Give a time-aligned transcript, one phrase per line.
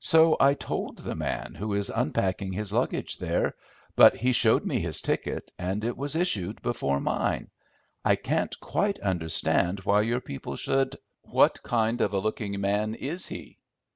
[0.00, 3.54] "So I told the man who is unpacking his luggage there;
[3.94, 7.50] but he showed me his ticket, and it was issued before mine.
[8.04, 13.28] I can't quite understand why your people should—" "What kind of a looking man is
[13.28, 13.58] he?"